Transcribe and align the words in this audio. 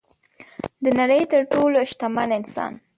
د 0.83 0.85
نړۍ 0.99 1.21
تر 1.31 1.41
ټولو 1.51 1.77
شتمن 1.91 2.29
انسان 2.39 2.71